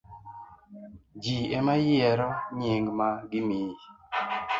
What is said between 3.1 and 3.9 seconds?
gimiyi.